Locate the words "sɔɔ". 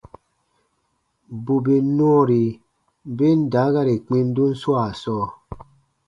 5.01-5.25